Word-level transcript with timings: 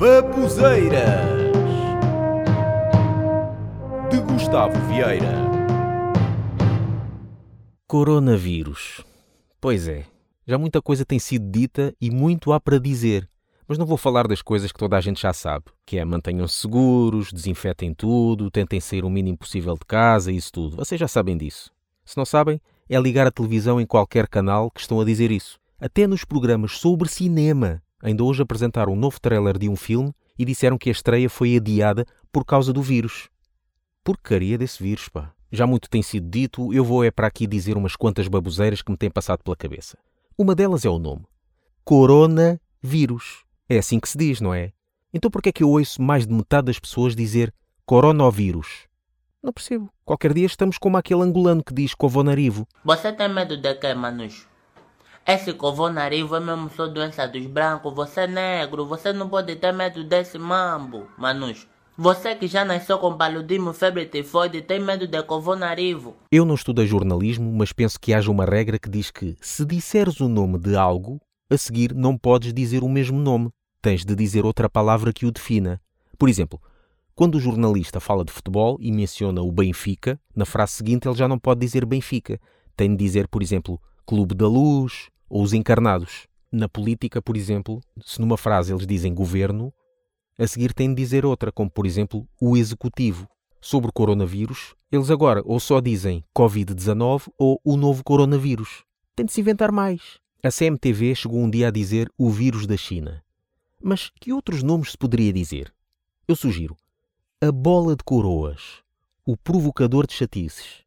Babuzeiras 0.00 1.28
de 4.10 4.18
Gustavo 4.22 4.72
Vieira. 4.88 5.34
Coronavírus. 7.86 9.04
Pois 9.60 9.86
é, 9.86 10.06
já 10.46 10.56
muita 10.56 10.80
coisa 10.80 11.04
tem 11.04 11.18
sido 11.18 11.50
dita 11.50 11.94
e 12.00 12.10
muito 12.10 12.50
há 12.50 12.58
para 12.58 12.80
dizer. 12.80 13.28
Mas 13.68 13.76
não 13.76 13.84
vou 13.84 13.98
falar 13.98 14.26
das 14.26 14.40
coisas 14.40 14.72
que 14.72 14.78
toda 14.78 14.96
a 14.96 15.02
gente 15.02 15.20
já 15.20 15.34
sabe, 15.34 15.66
que 15.84 15.98
é 15.98 16.04
mantenham-se 16.06 16.54
seguros, 16.54 17.30
desinfetem 17.30 17.92
tudo, 17.92 18.50
tentem 18.50 18.80
sair 18.80 19.04
o 19.04 19.10
mínimo 19.10 19.36
possível 19.36 19.74
de 19.74 19.84
casa, 19.84 20.32
isso 20.32 20.50
tudo. 20.50 20.76
Vocês 20.76 20.98
já 20.98 21.08
sabem 21.08 21.36
disso. 21.36 21.70
Se 22.06 22.16
não 22.16 22.24
sabem, 22.24 22.58
é 22.88 22.98
ligar 22.98 23.26
a 23.26 23.30
televisão 23.30 23.78
em 23.78 23.84
qualquer 23.84 24.28
canal 24.28 24.70
que 24.70 24.80
estão 24.80 24.98
a 24.98 25.04
dizer 25.04 25.30
isso. 25.30 25.60
Até 25.78 26.06
nos 26.06 26.24
programas 26.24 26.78
sobre 26.78 27.06
cinema. 27.06 27.82
Ainda 28.02 28.24
hoje 28.24 28.42
apresentaram 28.42 28.92
um 28.92 28.96
novo 28.96 29.20
trailer 29.20 29.58
de 29.58 29.68
um 29.68 29.76
filme 29.76 30.14
e 30.38 30.44
disseram 30.44 30.78
que 30.78 30.88
a 30.88 30.92
estreia 30.92 31.28
foi 31.28 31.56
adiada 31.56 32.06
por 32.32 32.44
causa 32.44 32.72
do 32.72 32.82
vírus. 32.82 33.28
Porcaria 34.02 34.56
desse 34.56 34.82
vírus, 34.82 35.08
pá. 35.08 35.32
Já 35.52 35.66
muito 35.66 35.90
tem 35.90 36.00
sido 36.00 36.30
dito, 36.30 36.72
eu 36.72 36.84
vou 36.84 37.04
é 37.04 37.10
para 37.10 37.26
aqui 37.26 37.46
dizer 37.46 37.76
umas 37.76 37.96
quantas 37.96 38.28
baboseiras 38.28 38.80
que 38.80 38.90
me 38.90 38.96
têm 38.96 39.10
passado 39.10 39.42
pela 39.42 39.56
cabeça. 39.56 39.98
Uma 40.38 40.54
delas 40.54 40.84
é 40.84 40.88
o 40.88 40.98
nome. 40.98 41.26
Coronavírus. 41.84 43.44
É 43.68 43.78
assim 43.78 44.00
que 44.00 44.08
se 44.08 44.16
diz, 44.16 44.40
não 44.40 44.54
é? 44.54 44.72
Então 45.12 45.30
por 45.30 45.42
que 45.42 45.48
é 45.48 45.52
que 45.52 45.62
eu 45.62 45.70
ouço 45.70 46.00
mais 46.00 46.26
de 46.26 46.32
metade 46.32 46.66
das 46.66 46.78
pessoas 46.78 47.14
dizer 47.14 47.52
coronavírus? 47.84 48.88
Não 49.42 49.52
percebo. 49.52 49.90
Qualquer 50.04 50.32
dia 50.32 50.46
estamos 50.46 50.78
como 50.78 50.96
aquele 50.96 51.22
angolano 51.22 51.64
que 51.64 51.74
diz 51.74 51.94
covonarivo. 51.94 52.66
Você 52.84 53.12
tem 53.12 53.28
medo 53.28 53.56
de 53.56 53.74
quê, 53.74 53.94
Manus? 53.94 54.46
Esse 55.26 55.52
covonarivo 55.52 56.34
é 56.36 56.40
mesmo 56.40 56.70
só 56.70 56.86
doença 56.86 57.26
dos 57.26 57.46
brancos. 57.46 57.94
Você 57.94 58.22
é 58.22 58.26
negro, 58.26 58.86
você 58.86 59.12
não 59.12 59.28
pode 59.28 59.54
ter 59.56 59.72
medo 59.72 60.02
desse 60.04 60.38
mambo, 60.38 61.06
Manus. 61.16 61.66
Você 61.96 62.34
que 62.34 62.46
já 62.46 62.64
nasceu 62.64 62.98
com 62.98 63.16
paludismo, 63.16 63.72
febre 63.72 64.06
tifoide, 64.06 64.62
tem 64.62 64.80
medo 64.80 65.06
de 65.06 65.22
covonarivo. 65.22 66.16
Eu 66.32 66.44
não 66.44 66.54
estudei 66.54 66.86
jornalismo, 66.86 67.52
mas 67.52 67.72
penso 67.72 68.00
que 68.00 68.14
haja 68.14 68.30
uma 68.30 68.44
regra 68.44 68.78
que 68.78 68.88
diz 68.88 69.10
que 69.10 69.36
se 69.40 69.64
disseres 69.64 70.18
o 70.20 70.28
nome 70.28 70.58
de 70.58 70.74
algo, 70.76 71.20
a 71.50 71.56
seguir 71.58 71.94
não 71.94 72.16
podes 72.16 72.54
dizer 72.54 72.82
o 72.82 72.88
mesmo 72.88 73.18
nome 73.18 73.50
tens 73.80 74.04
de 74.04 74.14
dizer 74.14 74.44
outra 74.44 74.68
palavra 74.68 75.12
que 75.12 75.26
o 75.26 75.30
defina. 75.30 75.80
Por 76.18 76.28
exemplo, 76.28 76.60
quando 77.14 77.36
o 77.36 77.40
jornalista 77.40 77.98
fala 77.98 78.24
de 78.24 78.32
futebol 78.32 78.76
e 78.80 78.92
menciona 78.92 79.42
o 79.42 79.50
Benfica, 79.50 80.20
na 80.34 80.44
frase 80.44 80.72
seguinte 80.72 81.08
ele 81.08 81.16
já 81.16 81.26
não 81.26 81.38
pode 81.38 81.60
dizer 81.60 81.84
Benfica. 81.86 82.38
Tem 82.76 82.90
de 82.90 82.96
dizer, 82.96 83.28
por 83.28 83.42
exemplo, 83.42 83.80
Clube 84.10 84.34
da 84.34 84.48
Luz 84.48 85.08
ou 85.28 85.40
os 85.40 85.52
Encarnados. 85.52 86.26
Na 86.50 86.68
política, 86.68 87.22
por 87.22 87.36
exemplo, 87.36 87.80
se 88.04 88.20
numa 88.20 88.36
frase 88.36 88.72
eles 88.72 88.84
dizem 88.84 89.14
governo, 89.14 89.72
a 90.36 90.48
seguir 90.48 90.74
tem 90.74 90.88
de 90.88 90.96
dizer 90.96 91.24
outra, 91.24 91.52
como 91.52 91.70
por 91.70 91.86
exemplo 91.86 92.26
o 92.40 92.56
executivo. 92.56 93.28
Sobre 93.60 93.88
o 93.88 93.92
coronavírus, 93.92 94.74
eles 94.90 95.12
agora 95.12 95.42
ou 95.44 95.60
só 95.60 95.78
dizem 95.78 96.24
Covid-19 96.36 97.28
ou 97.38 97.60
o 97.62 97.76
novo 97.76 98.02
coronavírus. 98.02 98.82
Tem 99.14 99.24
de 99.24 99.32
se 99.32 99.42
inventar 99.42 99.70
mais. 99.70 100.18
A 100.42 100.50
CMTV 100.50 101.14
chegou 101.14 101.38
um 101.38 101.48
dia 101.48 101.68
a 101.68 101.70
dizer 101.70 102.10
o 102.18 102.30
vírus 102.30 102.66
da 102.66 102.76
China. 102.76 103.22
Mas 103.80 104.10
que 104.20 104.32
outros 104.32 104.60
nomes 104.60 104.90
se 104.90 104.98
poderia 104.98 105.32
dizer? 105.32 105.72
Eu 106.26 106.34
sugiro 106.34 106.76
a 107.40 107.52
bola 107.52 107.94
de 107.94 108.02
coroas, 108.02 108.82
o 109.24 109.36
provocador 109.36 110.04
de 110.04 110.14
chatices, 110.14 110.82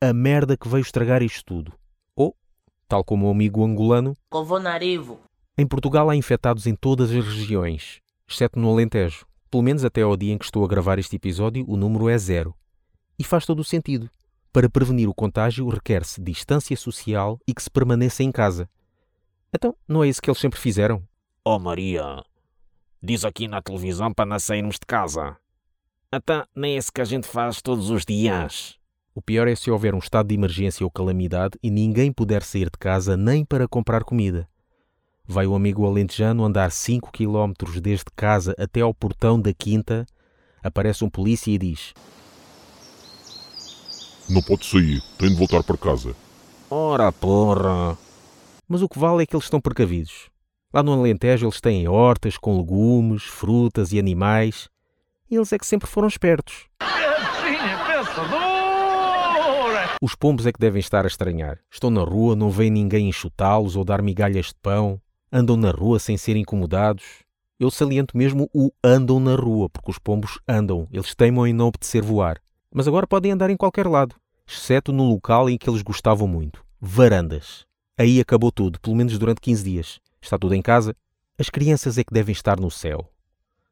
a 0.00 0.10
merda 0.14 0.56
que 0.56 0.66
veio 0.66 0.80
estragar 0.80 1.22
isto 1.22 1.44
tudo. 1.44 1.74
Tal 2.88 3.02
como 3.02 3.26
o 3.26 3.30
amigo 3.30 3.64
angolano, 3.64 4.16
Covonarivo. 4.30 5.20
em 5.58 5.66
Portugal 5.66 6.08
há 6.08 6.14
infectados 6.16 6.66
em 6.66 6.74
todas 6.74 7.10
as 7.10 7.24
regiões, 7.24 8.00
exceto 8.28 8.58
no 8.58 8.70
Alentejo. 8.70 9.26
Pelo 9.50 9.62
menos 9.62 9.84
até 9.84 10.02
ao 10.02 10.16
dia 10.16 10.32
em 10.32 10.38
que 10.38 10.44
estou 10.44 10.64
a 10.64 10.68
gravar 10.68 10.98
este 10.98 11.16
episódio, 11.16 11.64
o 11.68 11.76
número 11.76 12.08
é 12.08 12.18
zero. 12.18 12.54
E 13.18 13.24
faz 13.24 13.46
todo 13.46 13.60
o 13.60 13.64
sentido. 13.64 14.10
Para 14.52 14.68
prevenir 14.68 15.08
o 15.08 15.14
contágio 15.14 15.68
requer-se 15.68 16.20
distância 16.20 16.76
social 16.76 17.38
e 17.46 17.54
que 17.54 17.62
se 17.62 17.70
permaneça 17.70 18.22
em 18.22 18.30
casa. 18.32 18.68
Então, 19.54 19.74
não 19.88 20.02
é 20.04 20.08
isso 20.08 20.20
que 20.20 20.28
eles 20.30 20.40
sempre 20.40 20.58
fizeram? 20.60 21.02
Oh 21.44 21.58
Maria, 21.58 22.22
diz 23.02 23.24
aqui 23.24 23.48
na 23.48 23.62
televisão 23.62 24.12
para 24.12 24.26
não 24.26 24.38
sairmos 24.38 24.76
de 24.76 24.86
casa. 24.86 25.36
Até 26.10 26.44
nem 26.54 26.74
é 26.74 26.78
isso 26.78 26.92
que 26.92 27.00
a 27.00 27.04
gente 27.04 27.26
faz 27.26 27.60
todos 27.62 27.90
os 27.90 28.04
dias. 28.04 28.75
O 29.16 29.22
pior 29.22 29.48
é 29.48 29.56
se 29.56 29.70
houver 29.70 29.94
um 29.94 29.98
estado 29.98 30.28
de 30.28 30.34
emergência 30.34 30.84
ou 30.84 30.90
calamidade 30.90 31.58
e 31.62 31.70
ninguém 31.70 32.12
puder 32.12 32.42
sair 32.42 32.66
de 32.66 32.76
casa 32.78 33.16
nem 33.16 33.46
para 33.46 33.66
comprar 33.66 34.04
comida. 34.04 34.46
Vai 35.26 35.46
o 35.46 35.54
amigo 35.54 35.86
alentejano 35.86 36.44
andar 36.44 36.70
5 36.70 37.10
km 37.10 37.54
desde 37.80 38.04
casa 38.14 38.54
até 38.58 38.82
ao 38.82 38.92
portão 38.92 39.40
da 39.40 39.54
quinta, 39.54 40.04
aparece 40.62 41.02
um 41.02 41.08
polícia 41.08 41.50
e 41.50 41.56
diz 41.56 41.94
Não 44.28 44.42
pode 44.42 44.66
sair, 44.66 45.00
tem 45.16 45.30
de 45.30 45.36
voltar 45.36 45.62
para 45.62 45.78
casa. 45.78 46.14
Ora 46.68 47.10
porra. 47.10 47.96
Mas 48.68 48.82
o 48.82 48.88
que 48.88 48.98
vale 48.98 49.22
é 49.22 49.26
que 49.26 49.34
eles 49.34 49.46
estão 49.46 49.62
precavidos. 49.62 50.28
Lá 50.70 50.82
no 50.82 50.92
Alentejo 50.92 51.46
eles 51.46 51.58
têm 51.58 51.88
hortas 51.88 52.36
com 52.36 52.58
legumes, 52.58 53.22
frutas 53.22 53.94
e 53.94 53.98
animais. 53.98 54.68
E 55.30 55.36
eles 55.36 55.54
é 55.54 55.58
que 55.58 55.66
sempre 55.66 55.88
foram 55.88 56.06
espertos. 56.06 56.66
Os 60.00 60.14
pombos 60.14 60.46
é 60.46 60.52
que 60.52 60.60
devem 60.60 60.80
estar 60.80 61.04
a 61.04 61.08
estranhar. 61.08 61.58
Estão 61.70 61.90
na 61.90 62.02
rua, 62.02 62.36
não 62.36 62.50
vem 62.50 62.70
ninguém 62.70 63.08
enxutá-los 63.08 63.76
ou 63.76 63.84
dar 63.84 64.02
migalhas 64.02 64.46
de 64.46 64.54
pão. 64.60 65.00
Andam 65.32 65.56
na 65.56 65.70
rua 65.70 65.98
sem 65.98 66.16
ser 66.18 66.36
incomodados. 66.36 67.04
Eu 67.58 67.70
saliento 67.70 68.16
mesmo 68.16 68.50
o 68.52 68.70
andam 68.84 69.18
na 69.18 69.34
rua, 69.34 69.70
porque 69.70 69.90
os 69.90 69.98
pombos 69.98 70.38
andam. 70.46 70.86
Eles 70.92 71.14
teimam 71.14 71.46
em 71.46 71.54
não 71.54 71.68
obedecer 71.68 72.02
voar. 72.02 72.38
Mas 72.72 72.86
agora 72.86 73.06
podem 73.06 73.32
andar 73.32 73.48
em 73.48 73.56
qualquer 73.56 73.86
lado, 73.86 74.14
exceto 74.46 74.92
no 74.92 75.04
local 75.04 75.48
em 75.48 75.56
que 75.56 75.68
eles 75.68 75.80
gostavam 75.80 76.28
muito. 76.28 76.62
Varandas. 76.78 77.64
Aí 77.96 78.20
acabou 78.20 78.52
tudo, 78.52 78.78
pelo 78.78 78.94
menos 78.94 79.18
durante 79.18 79.40
15 79.40 79.64
dias. 79.64 80.00
Está 80.20 80.38
tudo 80.38 80.54
em 80.54 80.60
casa? 80.60 80.94
As 81.38 81.48
crianças 81.48 81.96
é 81.96 82.04
que 82.04 82.12
devem 82.12 82.34
estar 82.34 82.60
no 82.60 82.70
céu. 82.70 83.10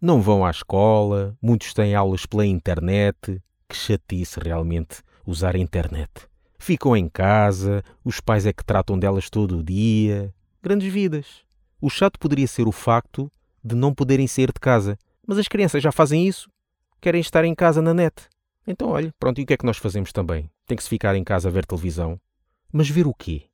Não 0.00 0.22
vão 0.22 0.44
à 0.44 0.50
escola, 0.50 1.36
muitos 1.42 1.74
têm 1.74 1.94
aulas 1.94 2.24
pela 2.24 2.46
internet. 2.46 3.42
Que 3.68 3.76
chatice 3.76 4.38
realmente 4.40 5.02
usar 5.26 5.56
a 5.56 5.58
internet. 5.58 6.10
Ficam 6.58 6.96
em 6.96 7.08
casa, 7.08 7.82
os 8.04 8.20
pais 8.20 8.46
é 8.46 8.52
que 8.52 8.64
tratam 8.64 8.98
delas 8.98 9.28
todo 9.28 9.58
o 9.58 9.62
dia. 9.62 10.34
Grandes 10.62 10.92
vidas. 10.92 11.44
O 11.80 11.90
chato 11.90 12.18
poderia 12.18 12.46
ser 12.46 12.66
o 12.66 12.72
facto 12.72 13.30
de 13.62 13.74
não 13.74 13.94
poderem 13.94 14.26
sair 14.26 14.52
de 14.52 14.60
casa. 14.60 14.98
Mas 15.26 15.38
as 15.38 15.48
crianças 15.48 15.82
já 15.82 15.92
fazem 15.92 16.26
isso. 16.26 16.48
Querem 17.00 17.20
estar 17.20 17.44
em 17.44 17.54
casa 17.54 17.82
na 17.82 17.92
net. 17.92 18.28
Então, 18.66 18.88
olha, 18.88 19.14
pronto, 19.18 19.40
e 19.40 19.44
o 19.44 19.46
que 19.46 19.52
é 19.52 19.56
que 19.56 19.66
nós 19.66 19.76
fazemos 19.76 20.12
também? 20.12 20.50
Tem 20.66 20.76
que 20.76 20.82
se 20.82 20.88
ficar 20.88 21.14
em 21.14 21.22
casa 21.22 21.48
a 21.48 21.52
ver 21.52 21.66
televisão. 21.66 22.20
Mas 22.72 22.88
ver 22.88 23.06
o 23.06 23.14
quê? 23.14 23.44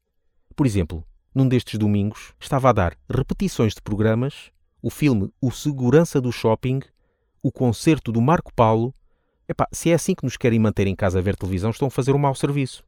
Por 0.54 0.66
exemplo, 0.66 1.04
num 1.34 1.48
destes 1.48 1.78
domingos, 1.78 2.34
estava 2.38 2.70
a 2.70 2.72
dar 2.72 2.96
repetições 3.08 3.74
de 3.74 3.82
programas, 3.82 4.50
o 4.82 4.90
filme 4.90 5.32
O 5.40 5.50
Segurança 5.50 6.20
do 6.20 6.30
Shopping, 6.30 6.80
o 7.42 7.50
concerto 7.50 8.12
do 8.12 8.20
Marco 8.20 8.52
Paulo. 8.54 8.94
Epá, 9.52 9.68
se 9.70 9.90
é 9.90 9.92
assim 9.92 10.14
que 10.14 10.24
nos 10.24 10.38
querem 10.38 10.58
manter 10.58 10.86
em 10.86 10.96
casa 10.96 11.18
a 11.18 11.22
ver 11.22 11.36
televisão, 11.36 11.68
estão 11.68 11.88
a 11.88 11.90
fazer 11.90 12.14
um 12.14 12.18
mau 12.18 12.34
serviço. 12.34 12.82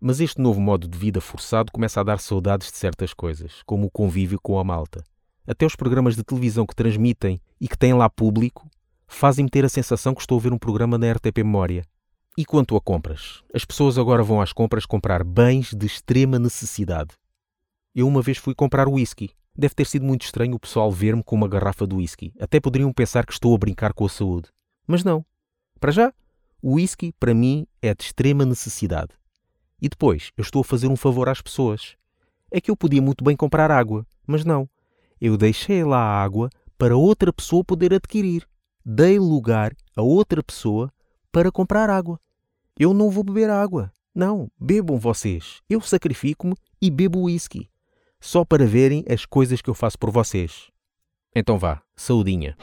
Mas 0.00 0.18
este 0.18 0.40
novo 0.40 0.60
modo 0.60 0.88
de 0.88 0.98
vida 0.98 1.20
forçado 1.20 1.70
começa 1.70 2.00
a 2.00 2.02
dar 2.02 2.18
saudades 2.18 2.68
de 2.72 2.76
certas 2.76 3.14
coisas, 3.14 3.62
como 3.64 3.86
o 3.86 3.90
convívio 3.92 4.40
com 4.42 4.58
a 4.58 4.64
malta. 4.64 5.04
Até 5.46 5.64
os 5.64 5.76
programas 5.76 6.16
de 6.16 6.24
televisão 6.24 6.66
que 6.66 6.74
transmitem 6.74 7.40
e 7.60 7.68
que 7.68 7.78
têm 7.78 7.94
lá 7.94 8.10
público 8.10 8.68
fazem-me 9.06 9.48
ter 9.48 9.64
a 9.64 9.68
sensação 9.68 10.12
que 10.12 10.20
estou 10.20 10.36
a 10.36 10.40
ver 10.40 10.52
um 10.52 10.58
programa 10.58 10.98
na 10.98 11.12
RTP 11.12 11.44
Memória. 11.44 11.84
E 12.36 12.44
quanto 12.44 12.74
a 12.74 12.80
compras? 12.80 13.44
As 13.54 13.64
pessoas 13.64 13.96
agora 13.96 14.24
vão 14.24 14.40
às 14.40 14.52
compras 14.52 14.84
comprar 14.84 15.22
bens 15.22 15.72
de 15.72 15.86
extrema 15.86 16.40
necessidade. 16.40 17.10
Eu 17.94 18.08
uma 18.08 18.20
vez 18.20 18.36
fui 18.36 18.52
comprar 18.52 18.88
whisky. 18.88 19.30
Deve 19.56 19.76
ter 19.76 19.86
sido 19.86 20.04
muito 20.04 20.22
estranho 20.22 20.56
o 20.56 20.60
pessoal 20.60 20.90
ver-me 20.90 21.22
com 21.22 21.36
uma 21.36 21.46
garrafa 21.46 21.86
de 21.86 21.94
whisky. 21.94 22.32
Até 22.40 22.58
poderiam 22.58 22.92
pensar 22.92 23.24
que 23.24 23.32
estou 23.32 23.54
a 23.54 23.58
brincar 23.58 23.92
com 23.92 24.06
a 24.06 24.08
saúde. 24.08 24.48
Mas 24.88 25.04
não. 25.04 25.24
Para 25.80 25.92
já, 25.92 26.12
o 26.62 26.74
whisky, 26.74 27.12
para 27.18 27.32
mim, 27.32 27.66
é 27.80 27.94
de 27.94 28.04
extrema 28.04 28.44
necessidade. 28.44 29.14
E 29.80 29.88
depois, 29.88 30.30
eu 30.36 30.42
estou 30.42 30.60
a 30.60 30.64
fazer 30.64 30.88
um 30.88 30.96
favor 30.96 31.26
às 31.26 31.40
pessoas. 31.40 31.96
É 32.50 32.60
que 32.60 32.70
eu 32.70 32.76
podia 32.76 33.00
muito 33.00 33.24
bem 33.24 33.34
comprar 33.34 33.70
água, 33.70 34.06
mas 34.26 34.44
não. 34.44 34.68
Eu 35.18 35.38
deixei 35.38 35.82
lá 35.82 35.98
a 35.98 36.22
água 36.22 36.50
para 36.76 36.96
outra 36.96 37.32
pessoa 37.32 37.64
poder 37.64 37.94
adquirir. 37.94 38.46
Dei 38.84 39.18
lugar 39.18 39.74
a 39.96 40.02
outra 40.02 40.42
pessoa 40.42 40.92
para 41.32 41.50
comprar 41.50 41.88
água. 41.88 42.20
Eu 42.78 42.92
não 42.92 43.10
vou 43.10 43.24
beber 43.24 43.48
água. 43.48 43.90
Não, 44.14 44.50
bebam 44.58 44.98
vocês. 44.98 45.60
Eu 45.68 45.80
sacrifico-me 45.80 46.54
e 46.80 46.90
bebo 46.90 47.22
whisky. 47.22 47.70
Só 48.20 48.44
para 48.44 48.66
verem 48.66 49.04
as 49.08 49.24
coisas 49.24 49.62
que 49.62 49.70
eu 49.70 49.74
faço 49.74 49.98
por 49.98 50.10
vocês. 50.10 50.70
Então 51.34 51.58
vá, 51.58 51.80
saudinha. 51.96 52.56